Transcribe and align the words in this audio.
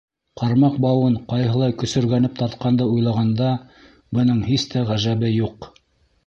Ҡармаҡ 0.41 0.77
бауын 0.85 1.17
ҡайһылай 1.33 1.75
көсөргәнеп 1.81 2.39
тартҡанды 2.39 2.87
уйлағанда, 2.95 3.51
бының 4.19 4.41
һис 4.49 4.67
тә 4.73 4.83
ғәжәбе 4.91 5.33
юҡ. 5.35 5.71